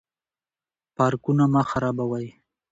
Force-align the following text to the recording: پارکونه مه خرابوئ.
پارکونه 0.95 1.45
مه 1.53 1.61
خرابوئ. 1.69 2.27